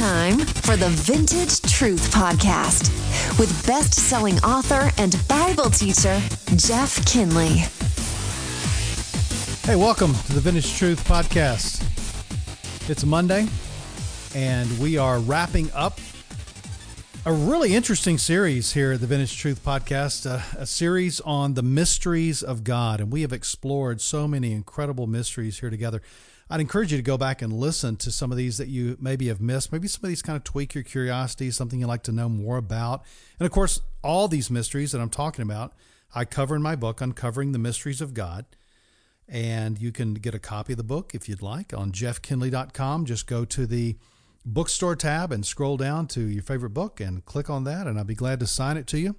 [0.00, 2.88] time for the Vintage Truth Podcast
[3.38, 6.18] with best selling author and Bible teacher,
[6.56, 7.58] Jeff Kinley.
[9.66, 11.84] Hey, welcome to the Vintage Truth Podcast.
[12.88, 13.46] It's Monday,
[14.34, 16.00] and we are wrapping up
[17.30, 21.62] a really interesting series here at the Vintage Truth Podcast, uh, a series on the
[21.62, 23.00] mysteries of God.
[23.00, 26.02] And we have explored so many incredible mysteries here together.
[26.50, 29.28] I'd encourage you to go back and listen to some of these that you maybe
[29.28, 29.70] have missed.
[29.70, 32.56] Maybe some of these kind of tweak your curiosity, something you'd like to know more
[32.56, 33.04] about.
[33.38, 35.72] And of course, all these mysteries that I'm talking about,
[36.12, 38.44] I cover in my book, Uncovering the Mysteries of God.
[39.28, 43.04] And you can get a copy of the book if you'd like on jeffkinley.com.
[43.04, 43.94] Just go to the
[44.44, 48.04] bookstore tab and scroll down to your favorite book and click on that, and I'll
[48.04, 49.16] be glad to sign it to you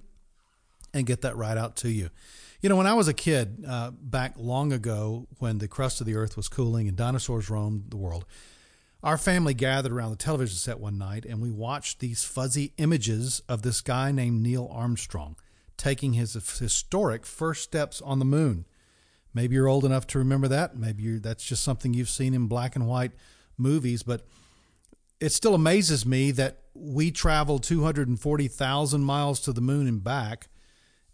[0.92, 2.10] and get that right out to you.
[2.60, 6.06] You know, when I was a kid, uh, back long ago, when the crust of
[6.06, 8.24] the earth was cooling and dinosaurs roamed the world,
[9.02, 13.42] our family gathered around the television set one night and we watched these fuzzy images
[13.48, 15.34] of this guy named Neil Armstrong
[15.76, 18.64] taking his historic first steps on the moon.
[19.34, 20.76] Maybe you're old enough to remember that.
[20.76, 23.10] Maybe that's just something you've seen in black and white
[23.58, 24.24] movies, but
[25.22, 30.48] it still amazes me that we traveled 240,000 miles to the moon and back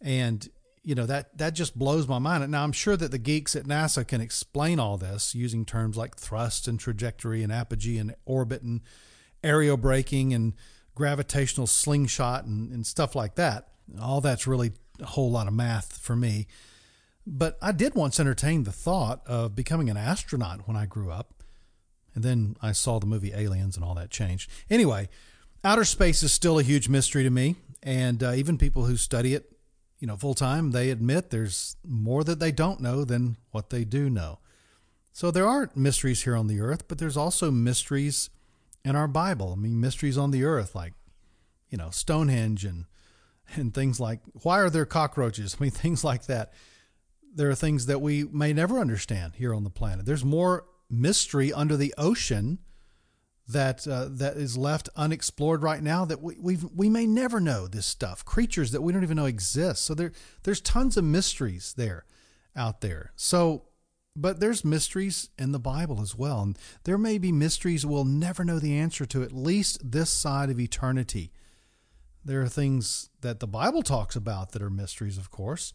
[0.01, 0.49] and
[0.83, 2.51] you know that that just blows my mind.
[2.51, 6.17] Now I'm sure that the geeks at NASA can explain all this using terms like
[6.17, 8.81] thrust and trajectory and apogee and orbit and
[9.45, 10.55] aerobraking and
[10.95, 13.69] gravitational slingshot and, and stuff like that.
[14.01, 16.47] All that's really a whole lot of math for me.
[17.27, 21.38] But I did once entertain the thought of becoming an astronaut when I grew up.
[22.19, 24.51] And then I saw the movie Aliens and all that changed.
[24.69, 25.09] Anyway,
[25.63, 27.55] outer space is still a huge mystery to me.
[27.81, 29.53] And uh, even people who study it
[29.99, 33.85] you know, full time, they admit there's more that they don't know than what they
[33.85, 34.39] do know.
[35.13, 38.31] So there aren't mysteries here on the earth, but there's also mysteries
[38.85, 39.53] in our Bible.
[39.53, 40.93] I mean, mysteries on the earth, like,
[41.69, 42.85] you know, Stonehenge and,
[43.57, 45.57] and things like why are there cockroaches?
[45.61, 46.53] I mean, things like that.
[47.35, 50.07] There are things that we may never understand here on the planet.
[50.07, 52.59] There's more mystery under the ocean
[53.49, 57.67] that uh, that is left unexplored right now that we we we may never know
[57.67, 58.25] this stuff.
[58.25, 59.85] Creatures that we don't even know exist.
[59.85, 60.13] So there
[60.43, 62.05] there's tons of mysteries there
[62.55, 63.13] out there.
[63.17, 63.65] So
[64.15, 66.43] but there's mysteries in the bible as well.
[66.43, 70.51] And there may be mysteries we'll never know the answer to at least this side
[70.51, 71.33] of eternity.
[72.25, 75.73] There are things that the bible talks about that are mysteries of course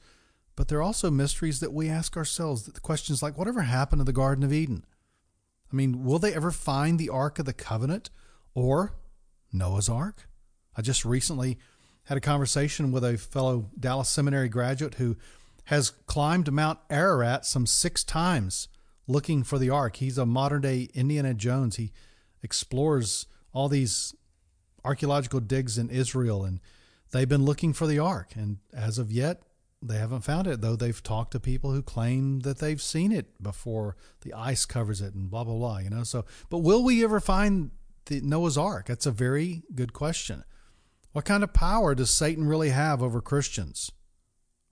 [0.55, 4.03] but there are also mysteries that we ask ourselves the questions like whatever happened to
[4.03, 4.85] the garden of eden
[5.73, 8.11] I mean, will they ever find the Ark of the Covenant
[8.53, 8.93] or
[9.51, 10.29] Noah's Ark?
[10.77, 11.57] I just recently
[12.05, 15.17] had a conversation with a fellow Dallas Seminary graduate who
[15.65, 18.67] has climbed Mount Ararat some six times
[19.07, 19.95] looking for the Ark.
[19.95, 21.77] He's a modern day Indiana Jones.
[21.77, 21.91] He
[22.43, 24.13] explores all these
[24.85, 26.59] archaeological digs in Israel, and
[27.11, 28.33] they've been looking for the Ark.
[28.35, 29.41] And as of yet,
[29.87, 33.41] they haven't found it, though they've talked to people who claim that they've seen it
[33.41, 36.03] before the ice covers it and blah, blah, blah, you know?
[36.03, 37.71] So, but will we ever find
[38.05, 38.87] the Noah's Ark?
[38.87, 40.43] That's a very good question.
[41.11, 43.91] What kind of power does Satan really have over Christians?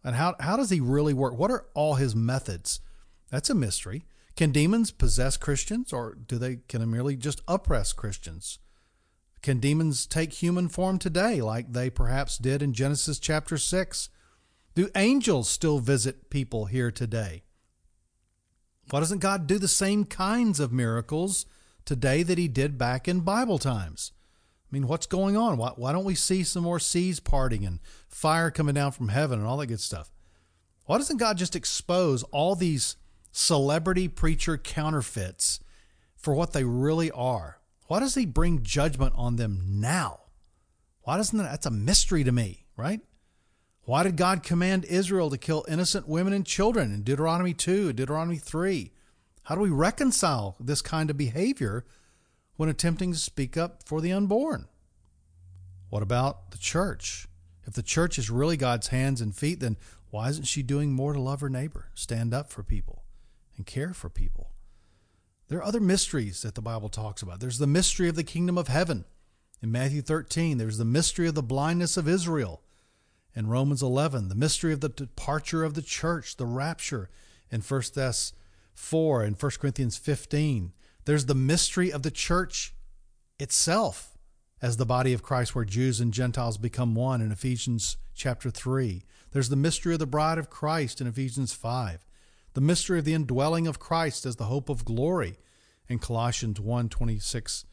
[0.03, 1.37] And how, how does he really work?
[1.37, 2.81] What are all his methods?
[3.29, 4.05] That's a mystery.
[4.35, 8.59] Can demons possess Christians or do they can they merely just oppress Christians?
[9.41, 14.09] Can demons take human form today like they perhaps did in Genesis chapter 6?
[14.73, 17.43] Do angels still visit people here today?
[18.89, 21.45] Why doesn't God do the same kinds of miracles
[21.85, 24.11] today that he did back in Bible times?
[24.71, 25.57] I mean, what's going on?
[25.57, 29.39] Why, why don't we see some more seas parting and fire coming down from heaven
[29.39, 30.09] and all that good stuff?
[30.85, 32.95] Why doesn't God just expose all these
[33.33, 35.59] celebrity preacher counterfeits
[36.15, 37.59] for what they really are?
[37.87, 40.19] Why does he bring judgment on them now?
[41.01, 41.51] Why doesn't that?
[41.51, 43.01] That's a mystery to me, right?
[43.83, 48.37] Why did God command Israel to kill innocent women and children in Deuteronomy 2, Deuteronomy
[48.37, 48.91] 3?
[49.43, 51.83] How do we reconcile this kind of behavior
[52.57, 54.67] when attempting to speak up for the unborn?
[55.89, 57.27] What about the church?
[57.65, 59.77] If the church is really God's hands and feet, then
[60.11, 63.03] why isn't she doing more to love her neighbor, stand up for people,
[63.57, 64.51] and care for people?
[65.47, 67.39] There are other mysteries that the Bible talks about.
[67.39, 69.05] There's the mystery of the kingdom of heaven.
[69.61, 72.61] In Matthew 13, there's the mystery of the blindness of Israel
[73.35, 77.09] in Romans 11, the mystery of the departure of the church, the rapture
[77.49, 78.33] in 1 Thess
[78.73, 80.73] 4 and 1 Corinthians 15.
[81.05, 82.73] There's the mystery of the church
[83.39, 84.17] itself
[84.61, 89.03] as the body of Christ where Jews and Gentiles become one in Ephesians chapter 3.
[89.31, 92.05] There's the mystery of the bride of Christ in Ephesians 5.
[92.53, 95.39] The mystery of the indwelling of Christ as the hope of glory
[95.87, 97.65] in Colossians 1 26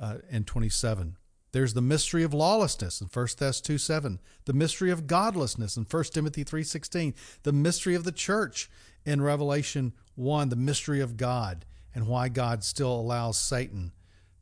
[0.00, 1.16] uh, and 27.
[1.52, 5.84] There's the mystery of lawlessness in 1 Thess 2 7, the mystery of godlessness in
[5.84, 8.70] 1 Timothy 3 16, the mystery of the church
[9.04, 11.64] in Revelation 1, the mystery of God
[11.94, 13.92] and why God still allows Satan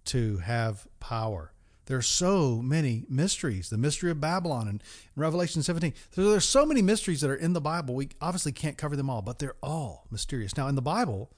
[0.06, 1.53] to have power.
[1.87, 3.70] There are so many mysteries.
[3.70, 4.82] The mystery of Babylon in
[5.14, 5.94] Revelation 17.
[6.11, 7.94] So there's so many mysteries that are in the Bible.
[7.94, 10.56] We obviously can't cover them all, but they're all mysterious.
[10.56, 11.31] Now, in the Bible,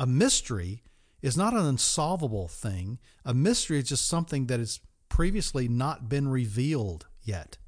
[0.00, 0.82] a mystery
[1.20, 2.98] is not an unsolvable thing.
[3.24, 4.80] A mystery is just something that has
[5.12, 7.58] previously not been revealed yet.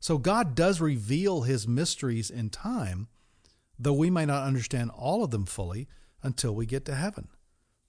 [0.00, 3.06] So God does reveal his mysteries in time,
[3.78, 5.86] though we may not understand all of them fully
[6.24, 7.28] until we get to heaven.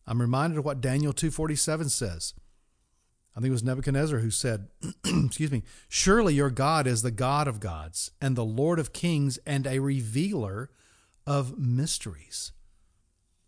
[0.06, 2.36] I'm reminded of what Daniel 2:47 says.
[3.36, 4.68] I think it was Nebuchadnezzar who said,
[5.04, 9.40] excuse me, surely your God is the God of gods and the Lord of kings
[9.44, 10.70] and a revealer
[11.26, 12.52] of mysteries.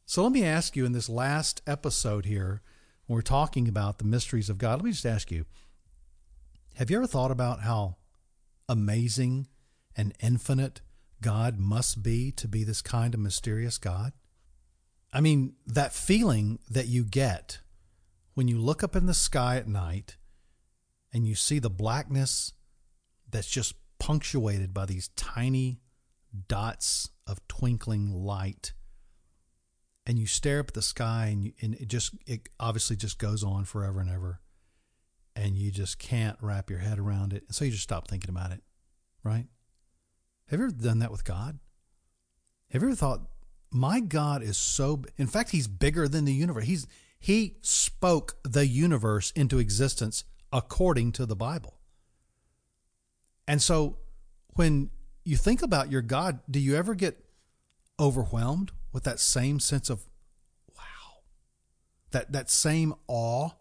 [0.07, 2.63] So let me ask you in this last episode here,
[3.09, 5.45] when we're talking about the mysteries of God, let me just ask you
[6.75, 7.97] have you ever thought about how
[8.69, 9.47] amazing
[9.97, 10.81] and infinite
[11.19, 14.13] God must be to be this kind of mysterious God?
[15.11, 17.61] I mean, that feeling that you get
[18.35, 20.17] when you look up in the sky at night
[21.11, 22.53] and you see the blackness
[23.27, 25.79] that's just punctuated by these tiny
[26.47, 28.73] dots of twinkling light
[30.09, 33.19] and you stare up at the sky and, you, and it just it obviously just
[33.19, 34.39] goes on forever and ever.
[35.35, 37.43] And you just can't wrap your head around it.
[37.47, 38.61] And so you just stop thinking about it
[39.23, 39.45] right?
[40.47, 41.59] Have you ever done that with god?
[42.71, 43.21] Have you ever thought
[43.71, 46.65] my god is so in fact he's bigger than the universe.
[46.65, 46.87] He's
[47.19, 51.75] he spoke the universe into existence according to the Bible.
[53.47, 53.99] And so
[54.55, 54.89] when
[55.23, 57.23] you think about your God, do you ever get
[57.99, 60.05] overwhelmed with that same sense of
[60.75, 61.23] wow?
[62.11, 63.51] That that same awe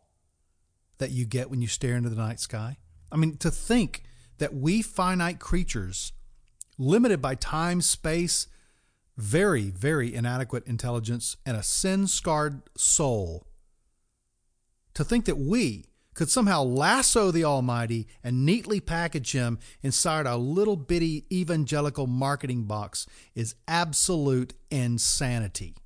[0.98, 2.78] that you get when you stare into the night sky?
[3.10, 4.02] I mean, to think
[4.38, 6.12] that we finite creatures,
[6.76, 8.46] limited by time, space,
[9.16, 13.46] very, very inadequate intelligence, and a sin scarred soul,
[14.94, 15.86] to think that we
[16.18, 22.64] could somehow lasso the Almighty and neatly package him inside a little bitty evangelical marketing
[22.64, 23.06] box
[23.36, 25.76] is absolute insanity.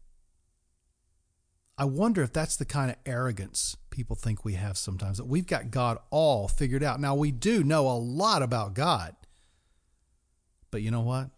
[1.76, 5.46] I wonder if that's the kind of arrogance people think we have sometimes, that we've
[5.46, 6.99] got God all figured out.
[6.99, 9.14] Now, we do know a lot about God,
[10.70, 11.28] but you know what?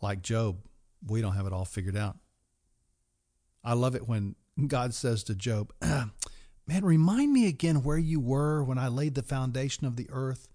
[0.00, 0.58] Like Job,
[1.04, 2.16] we don't have it all figured out.
[3.64, 4.36] I love it when
[4.68, 5.72] God says to Job,
[6.68, 10.48] Man, remind me again where you were when I laid the foundation of the earth.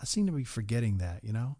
[0.00, 1.56] I seem to be forgetting that, you know?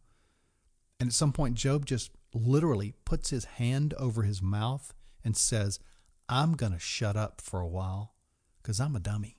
[1.00, 4.94] And at some point, Job just literally puts his hand over his mouth
[5.25, 5.81] and says,
[6.29, 8.14] I'm going to shut up for a while
[8.62, 9.38] because I'm a dummy.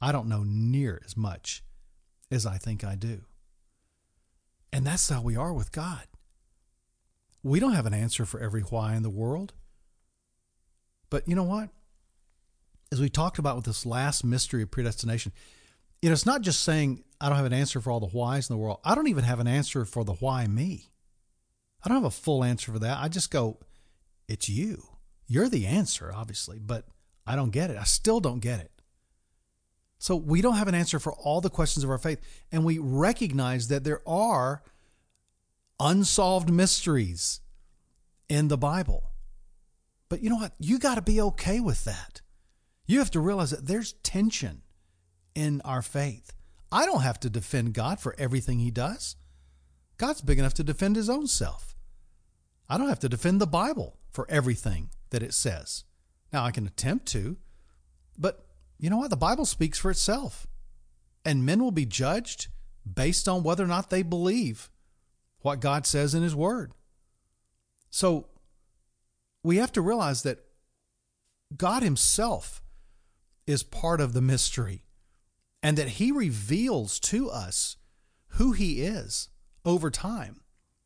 [0.00, 1.62] I don't know near as much
[2.30, 3.22] as I think I do.
[4.72, 6.06] And that's how we are with God.
[7.42, 9.52] We don't have an answer for every why in the world.
[11.10, 11.68] But you know what?
[12.90, 15.32] As we talked about with this last mystery of predestination,
[16.00, 18.48] you know, it's not just saying I don't have an answer for all the whys
[18.48, 18.78] in the world.
[18.84, 20.90] I don't even have an answer for the why me.
[21.84, 22.98] I don't have a full answer for that.
[22.98, 23.58] I just go,
[24.28, 24.82] it's you.
[25.26, 26.84] You're the answer, obviously, but
[27.26, 27.76] I don't get it.
[27.76, 28.70] I still don't get it.
[29.98, 32.20] So we don't have an answer for all the questions of our faith.
[32.52, 34.62] And we recognize that there are
[35.80, 37.40] unsolved mysteries
[38.28, 39.10] in the Bible.
[40.08, 40.52] But you know what?
[40.58, 42.22] You got to be okay with that.
[42.88, 44.62] You have to realize that there's tension
[45.34, 46.32] in our faith.
[46.72, 49.14] I don't have to defend God for everything he does.
[49.98, 51.76] God's big enough to defend his own self.
[52.68, 55.84] I don't have to defend the Bible for everything that it says.
[56.32, 57.36] Now, I can attempt to,
[58.16, 58.46] but
[58.78, 59.10] you know what?
[59.10, 60.46] The Bible speaks for itself.
[61.24, 62.48] And men will be judged
[62.90, 64.70] based on whether or not they believe
[65.40, 66.72] what God says in his word.
[67.90, 68.28] So
[69.42, 70.44] we have to realize that
[71.56, 72.62] God himself
[73.48, 74.82] is part of the mystery
[75.62, 77.76] and that he reveals to us
[78.32, 79.30] who he is
[79.64, 80.40] over time.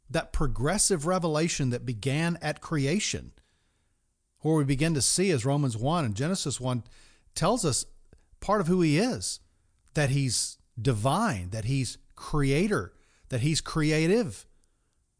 [0.09, 3.33] That progressive revelation that began at creation,
[4.41, 6.85] where we begin to see, as Romans 1 and Genesis 1
[7.35, 7.87] tells us,
[8.41, 9.41] part of who he is
[9.95, 12.93] that he's divine, that he's creator,
[13.29, 14.47] that he's creative,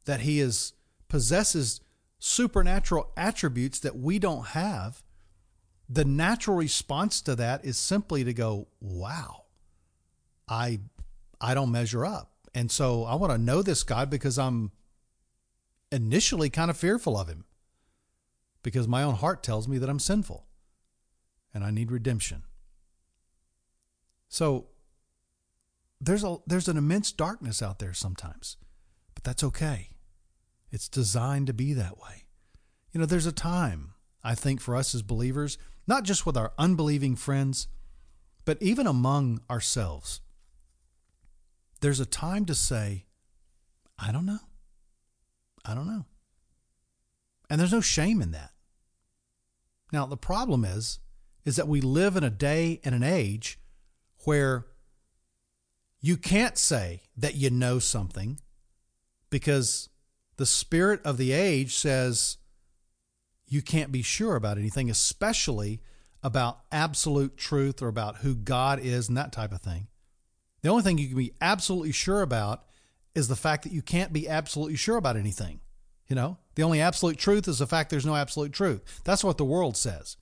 [0.05, 0.73] that he is
[1.09, 1.81] possesses
[2.19, 5.03] supernatural attributes that we don't have
[5.93, 9.43] the natural response to that is simply to go, wow,
[10.49, 10.81] I,
[11.41, 12.31] I don't measure up.
[12.55, 14.73] And so I want to know this God because I'm
[15.91, 17.45] initially kind of fearful of him
[18.63, 20.47] because my own heart tells me that I'm sinful
[21.53, 22.45] and I need redemption.
[24.29, 24.69] So
[26.01, 28.57] there's a there's an immense darkness out there sometimes,
[29.15, 29.91] but that's okay.
[30.71, 32.25] It's designed to be that way.
[32.93, 33.93] You know, there's a time
[34.25, 37.69] I think for us as believers, not just with our unbelieving friends,
[38.45, 40.21] but even among ourselves.
[41.81, 43.07] There's a time to say,
[43.99, 44.39] I don't know.
[45.65, 46.07] I don't know.
[47.51, 48.53] And there's no shame in that.
[49.93, 51.01] Now, the problem is,
[51.45, 53.59] is that we live in a day and an age
[54.25, 54.67] where
[56.01, 58.41] you can't say that you know something
[59.31, 59.89] because
[60.37, 62.39] the spirit of the age says
[63.53, 65.83] you can't be sure about anything, especially
[66.23, 69.89] about absolute truth or about who God is and that type of thing.
[70.63, 72.65] The only thing you can be absolutely sure about
[73.15, 75.61] is the fact that you can't be absolutely sure about anything.
[76.09, 79.03] You know, the only absolute truth is the fact there's no absolute truth.
[79.05, 80.17] That's what the world says.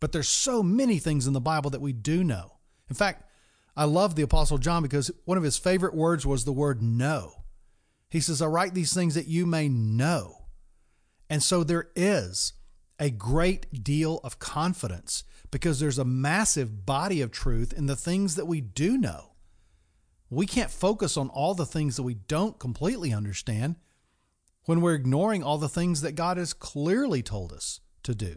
[0.00, 2.54] But there's so many things in the Bible that we do know.
[2.88, 3.24] In fact,
[3.76, 7.44] I love the Apostle John because one of his favorite words was the word know.
[8.08, 10.41] He says, I write these things that you may know.
[11.32, 12.52] And so there is
[12.98, 18.34] a great deal of confidence because there's a massive body of truth in the things
[18.34, 19.32] that we do know.
[20.28, 23.76] We can't focus on all the things that we don't completely understand
[24.66, 28.36] when we're ignoring all the things that God has clearly told us to do.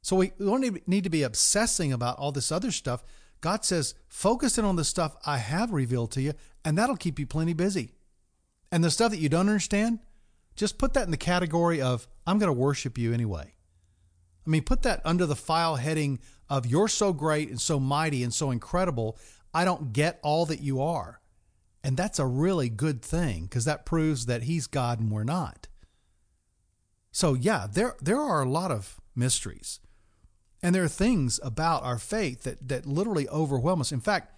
[0.00, 3.04] So we don't need to be obsessing about all this other stuff.
[3.42, 6.32] God says, focus in on the stuff I have revealed to you,
[6.64, 7.92] and that'll keep you plenty busy.
[8.70, 9.98] And the stuff that you don't understand,
[10.56, 13.54] just put that in the category of, I'm going to worship you anyway.
[14.46, 18.22] I mean, put that under the file heading of, you're so great and so mighty
[18.22, 19.18] and so incredible.
[19.54, 21.20] I don't get all that you are.
[21.84, 25.68] And that's a really good thing because that proves that he's God and we're not.
[27.10, 29.80] So yeah, there there are a lot of mysteries.
[30.62, 33.92] And there are things about our faith that that literally overwhelm us.
[33.92, 34.32] In fact,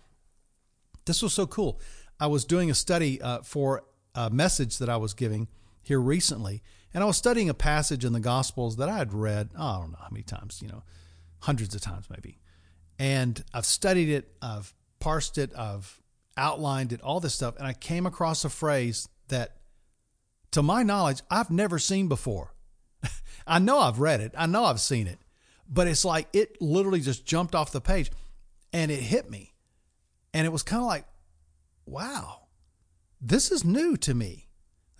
[1.05, 1.81] this was so cool.
[2.19, 5.49] I was doing a study uh, for a message that I was giving
[5.85, 6.63] here recently,
[6.93, 9.81] and I was studying a passage in the Gospels that I had read, oh, I
[9.81, 10.83] don't know how many times, you know,
[11.41, 12.39] hundreds of times maybe.
[12.99, 16.01] And I've studied it, I've parsed it, I've
[16.37, 19.57] outlined it, all this stuff, and I came across a phrase that,
[20.53, 22.55] to my knowledge, I've never seen before.
[23.47, 25.19] I know I've read it, I know I've seen it,
[25.69, 28.11] but it's like it literally just jumped off the page
[28.73, 29.55] and it hit me.
[30.33, 31.07] And it was kind of like,
[31.87, 32.43] wow,
[33.21, 34.44] this is new to me.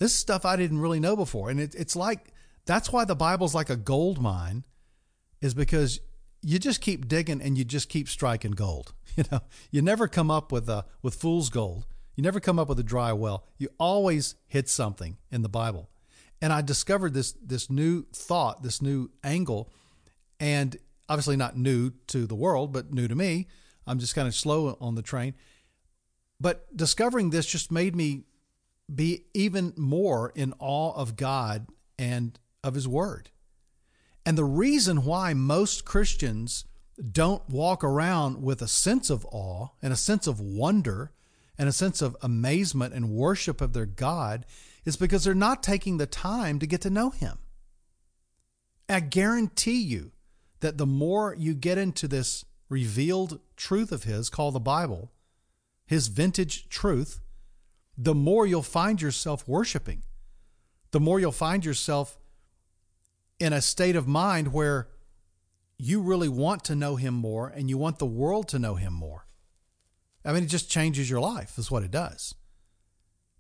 [0.05, 1.49] This is stuff I didn't really know before.
[1.49, 2.27] And it, it's like,
[2.67, 4.65] that's why the Bible's like a gold mine,
[5.41, 5.99] is because
[6.43, 8.93] you just keep digging and you just keep striking gold.
[9.17, 11.87] You know, you never come up with a with fool's gold.
[12.17, 13.47] You never come up with a dry well.
[13.57, 15.89] You always hit something in the Bible.
[16.43, 19.73] And I discovered this this new thought, this new angle,
[20.39, 20.77] and
[21.09, 23.47] obviously not new to the world, but new to me.
[23.87, 25.35] I'm just kind of slow on the train.
[26.41, 28.25] But discovering this just made me
[28.93, 33.31] be even more in awe of God and of His Word.
[34.27, 36.65] And the reason why most Christians
[37.13, 41.13] don't walk around with a sense of awe and a sense of wonder
[41.59, 44.47] and a sense of amazement and worship of their God
[44.85, 47.39] is because they're not taking the time to get to know Him.
[48.89, 50.13] I guarantee you
[50.61, 55.13] that the more you get into this revealed truth of His called the Bible,
[55.87, 57.21] His vintage truth,
[57.97, 60.03] the more you'll find yourself worshiping,
[60.91, 62.19] the more you'll find yourself
[63.39, 64.89] in a state of mind where
[65.79, 68.93] you really want to know him more and you want the world to know him
[68.93, 69.27] more.
[70.25, 72.35] I mean, it just changes your life, is what it does.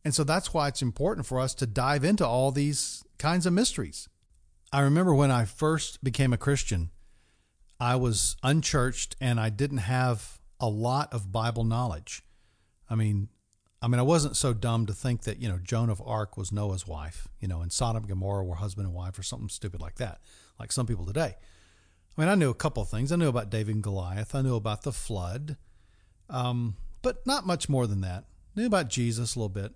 [0.05, 3.53] And so that's why it's important for us to dive into all these kinds of
[3.53, 4.09] mysteries.
[4.73, 6.91] I remember when I first became a Christian,
[7.81, 12.23] I was unchurched and I didn't have a lot of Bible knowledge.
[12.91, 13.29] I mean,
[13.85, 16.51] I mean, I wasn't so dumb to think that, you know, Joan of Arc was
[16.51, 19.83] Noah's wife, you know, and Sodom and Gomorrah were husband and wife or something stupid
[19.83, 20.23] like that,
[20.59, 21.37] like some people today.
[22.17, 23.13] I mean, I knew a couple of things.
[23.13, 24.35] I knew about David and Goliath.
[24.35, 25.59] I knew about the flood,
[26.31, 28.25] um, but not much more than that.
[28.57, 29.73] I knew about Jesus a little bit.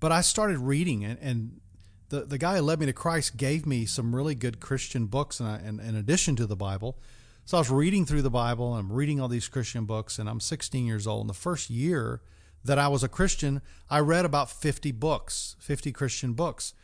[0.00, 1.60] But I started reading, and, and
[2.08, 5.38] the, the guy who led me to Christ gave me some really good Christian books
[5.38, 6.98] and, and in addition to the Bible.
[7.44, 10.28] So I was reading through the Bible, and I'm reading all these Christian books, and
[10.28, 11.20] I'm 16 years old.
[11.20, 12.20] And the first year–
[12.64, 16.74] that I was a Christian, I read about 50 books, 50 Christian books.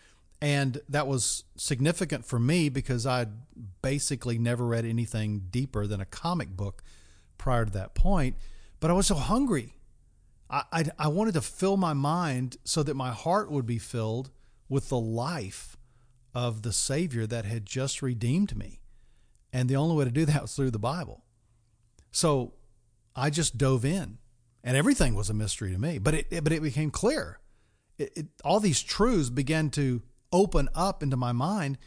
[0.43, 3.29] And that was significant for me because I'd
[3.83, 6.83] basically never read anything deeper than a comic book
[7.37, 8.37] prior to that point.
[8.79, 9.75] But I was so hungry.
[10.49, 14.31] I, I, I wanted to fill my mind so that my heart would be filled
[14.69, 15.77] with the life
[16.35, 18.81] of the Savior that had just redeemed me.
[19.53, 21.25] And the only way to do that was through the Bible.
[22.13, 22.55] So
[23.17, 24.19] I just dove in,
[24.63, 25.99] and everything was a mystery to me.
[25.99, 27.39] But it, it but it became clear.
[27.99, 30.03] It, it, all these truths began to
[30.33, 31.79] open up into my mind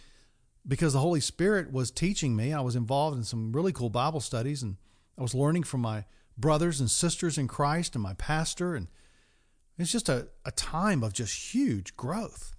[0.68, 2.53] because the Holy Spirit was teaching me.
[2.53, 4.77] I was involved in some really cool Bible studies, and
[5.18, 6.06] I was learning from my
[6.38, 8.88] brothers and sisters in Christ and my pastor, and
[9.77, 12.56] it's just a, a time of just huge growth.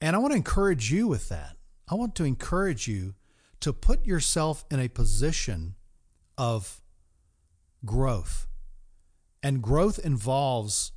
[0.00, 1.56] And I want to encourage you with that.
[1.88, 3.14] I want to encourage you
[3.60, 5.74] to put yourself in a position
[6.36, 6.80] of
[7.84, 8.45] growth.
[9.46, 10.90] And growth involves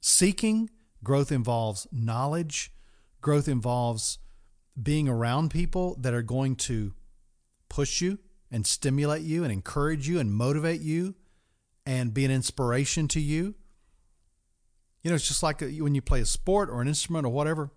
[0.00, 0.70] seeking,
[1.02, 2.72] growth involves knowledge,
[3.20, 4.20] growth involves
[4.80, 6.94] being around people that are going to
[7.68, 8.20] push you
[8.52, 11.16] and stimulate you and encourage you and motivate you
[11.84, 13.56] and be an inspiration to you.
[15.02, 17.30] You know, it's just like uh, when you play a sport or an instrument or
[17.30, 17.72] whatever,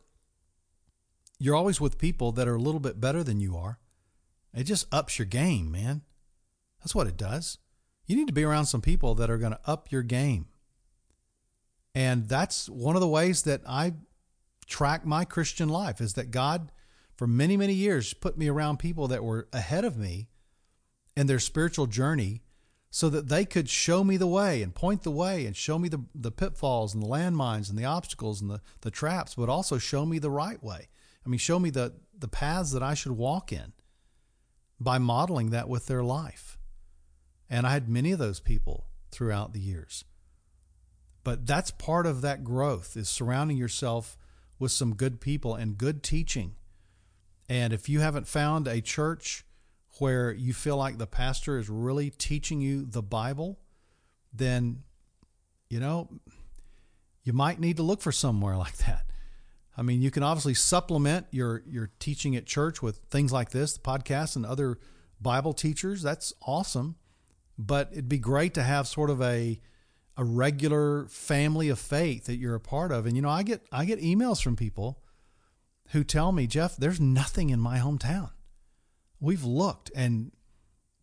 [1.39, 3.79] you're always with people that are a little bit better than you are.
[4.53, 6.03] It just ups your game, man.
[6.79, 7.57] That's what it does.
[8.09, 10.47] You need to be around some people that are going to up your game.
[11.93, 13.93] And that's one of the ways that I
[14.65, 16.71] track my Christian life is that God,
[17.15, 20.27] for many, many years, put me around people that were ahead of me
[21.15, 22.41] in their spiritual journey
[22.89, 25.87] so that they could show me the way and point the way and show me
[25.87, 29.77] the, the pitfalls and the landmines and the obstacles and the, the traps, but also
[29.77, 30.87] show me the right way.
[31.23, 33.73] I mean, show me the, the paths that I should walk in
[34.79, 36.58] by modeling that with their life.
[37.49, 40.05] And I had many of those people throughout the years.
[41.23, 44.17] But that's part of that growth is surrounding yourself
[44.57, 46.55] with some good people and good teaching.
[47.47, 49.45] And if you haven't found a church
[49.97, 53.59] where you feel like the pastor is really teaching you the Bible,
[54.33, 54.83] then
[55.69, 56.09] you know,
[57.23, 59.05] you might need to look for somewhere like that.
[59.77, 63.73] I mean, you can obviously supplement your your teaching at church with things like this,
[63.73, 64.77] the podcast and other
[65.21, 66.01] Bible teachers.
[66.01, 66.95] That's awesome.
[67.59, 69.59] But it'd be great to have sort of a
[70.15, 73.05] a regular family of faith that you're a part of.
[73.05, 75.01] And you know, I get I get emails from people
[75.89, 78.31] who tell me, Jeff, there's nothing in my hometown.
[79.19, 80.31] We've looked and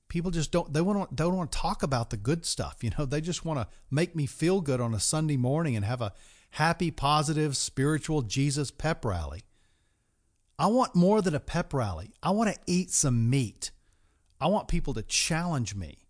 [0.08, 2.82] people just don't they want don't want to talk about the good stuff.
[2.82, 5.84] You know, they just want to make me feel good on a Sunday morning and
[5.84, 6.14] have a
[6.50, 9.42] happy, positive, spiritual Jesus pep rally.
[10.58, 12.14] I want more than a pep rally.
[12.22, 13.72] I want to eat some meat.
[14.40, 16.05] I want people to challenge me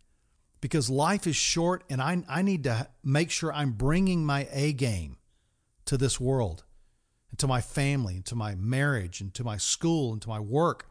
[0.60, 4.72] because life is short and I, I need to make sure I'm bringing my A
[4.72, 5.18] game
[5.86, 6.64] to this world
[7.30, 10.40] and to my family and to my marriage and to my school and to my
[10.40, 10.88] work.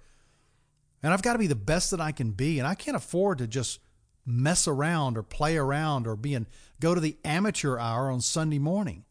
[1.04, 2.60] And I've got to be the best that I can be.
[2.60, 3.80] And I can't afford to just
[4.26, 6.48] mess around or play around or be in,
[6.80, 9.06] go to the amateur hour on Sunday morning.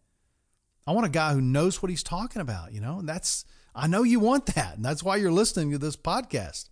[0.86, 3.86] I want a guy who knows what he's talking about, you know, and that's, I
[3.86, 4.76] know you want that.
[4.76, 6.68] And that's why you're listening to this podcast.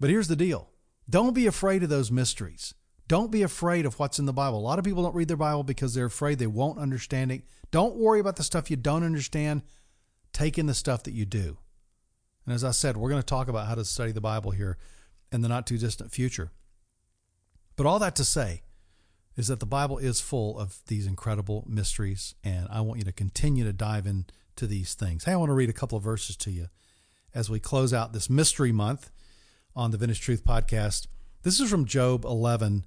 [0.00, 0.68] But here's the deal
[1.08, 2.74] don't be afraid of those mysteries.
[3.10, 4.60] Don't be afraid of what's in the Bible.
[4.60, 7.42] A lot of people don't read their Bible because they're afraid they won't understand it.
[7.72, 9.62] Don't worry about the stuff you don't understand.
[10.32, 11.58] Take in the stuff that you do.
[12.46, 14.78] And as I said, we're going to talk about how to study the Bible here
[15.32, 16.52] in the not too distant future.
[17.74, 18.62] But all that to say
[19.36, 23.12] is that the Bible is full of these incredible mysteries, and I want you to
[23.12, 25.24] continue to dive into these things.
[25.24, 26.68] Hey, I want to read a couple of verses to you
[27.34, 29.10] as we close out this mystery month
[29.74, 31.08] on the Vintage Truth podcast.
[31.42, 32.84] This is from Job 11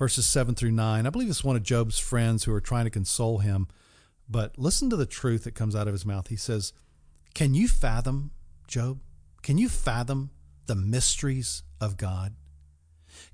[0.00, 1.06] verses 7 through 9.
[1.06, 3.68] I believe it's one of Job's friends who are trying to console him.
[4.26, 6.28] But listen to the truth that comes out of his mouth.
[6.28, 6.72] He says,
[7.34, 8.30] Can you fathom,
[8.66, 9.00] Job?
[9.42, 10.30] Can you fathom
[10.64, 12.34] the mysteries of God?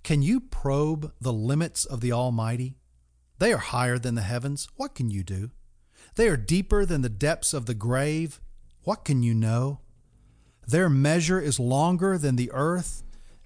[0.03, 2.75] Can you probe the limits of the Almighty?
[3.39, 4.67] They are higher than the heavens.
[4.75, 5.53] What can you do?
[6.17, 8.41] They are deeper than the depths of the grave.
[8.83, 9.83] What can you know?
[10.67, 13.05] Their measure is longer than the earth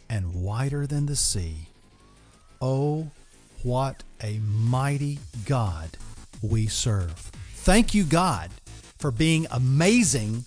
[0.08, 1.69] and wider than the sea.
[2.60, 3.10] Oh,
[3.62, 5.96] what a mighty God
[6.42, 7.30] we serve.
[7.54, 8.50] Thank you, God,
[8.98, 10.44] for being amazing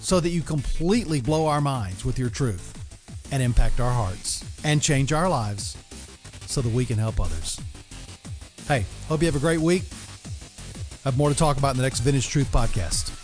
[0.00, 2.72] so that you completely blow our minds with your truth
[3.32, 5.76] and impact our hearts and change our lives
[6.46, 7.60] so that we can help others.
[8.68, 9.82] Hey, hope you have a great week.
[11.04, 13.17] I have more to talk about in the next Vintage Truth podcast.